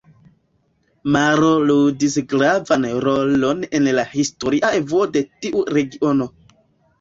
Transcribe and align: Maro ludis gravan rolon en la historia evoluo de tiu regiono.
Maro 1.15 1.51
ludis 1.71 2.15
gravan 2.31 2.87
rolon 3.05 3.61
en 3.81 3.91
la 3.99 4.07
historia 4.15 4.73
evoluo 4.81 5.07
de 5.19 5.25
tiu 5.45 5.63
regiono. 5.79 6.29